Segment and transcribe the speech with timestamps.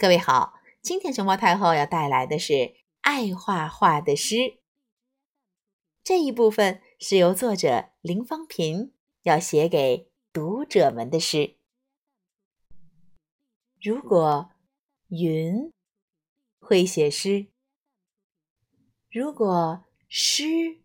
[0.00, 4.58] 各位好，今天熊猫太后要带来的是爱画画的诗。
[6.02, 8.94] 这一部分是由作者林芳平
[9.24, 11.58] 要写给读者们的诗。
[13.78, 14.52] 如果
[15.08, 15.70] 云
[16.58, 17.48] 会写诗，
[19.10, 20.80] 如果诗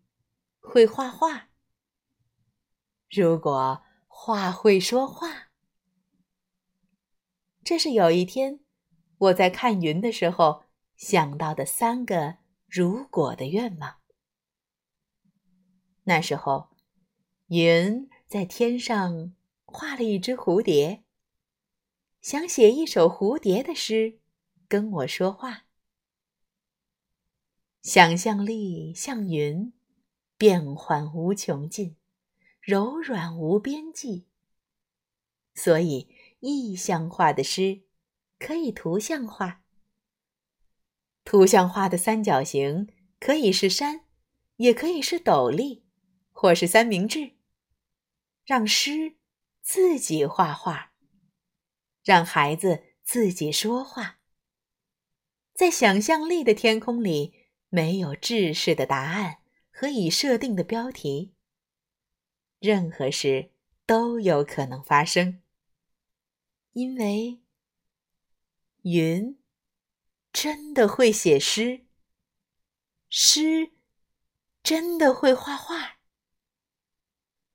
[0.60, 1.48] 会画画，
[3.10, 5.52] 如果画会说话，
[7.64, 8.65] 这是有一天。
[9.18, 10.64] 我在看云的时候
[10.96, 12.38] 想到的三个
[12.68, 13.98] 如果的愿望。
[16.04, 16.70] 那时候，
[17.48, 19.34] 云在天上
[19.64, 21.04] 画了一只蝴蝶，
[22.22, 24.20] 想写一首蝴蝶的诗，
[24.68, 25.66] 跟我说话。
[27.82, 29.72] 想象力像云，
[30.38, 31.96] 变幻无穷尽，
[32.60, 34.28] 柔软无边际。
[35.54, 36.10] 所以，
[36.42, 37.85] 意象化的诗。
[38.46, 39.64] 可以图像化，
[41.24, 42.88] 图像化的三角形
[43.20, 44.06] 可以是山，
[44.58, 45.84] 也可以是斗笠，
[46.32, 47.32] 或是三明治。
[48.46, 49.16] 让诗
[49.64, 50.94] 自己画画，
[52.04, 54.20] 让孩子自己说话。
[55.56, 59.40] 在想象力的天空里，没有制式的答案
[59.72, 61.34] 和已设定的标题。
[62.60, 63.50] 任何事
[63.88, 65.42] 都有可能发生，
[66.74, 67.42] 因为。
[68.88, 69.44] 云
[70.32, 71.88] 真的会写诗，
[73.10, 73.74] 诗
[74.62, 75.98] 真的会画画，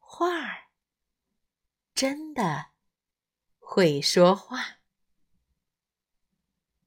[0.01, 0.71] 画儿
[1.95, 2.73] 真的
[3.61, 4.80] 会说话。